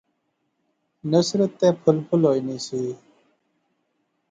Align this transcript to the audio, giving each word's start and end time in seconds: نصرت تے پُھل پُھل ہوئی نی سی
نصرت 1.11 1.51
تے 1.59 1.67
پُھل 1.81 1.97
پُھل 2.07 2.21
ہوئی 2.27 2.41
نی 2.47 2.57
سی 2.65 2.81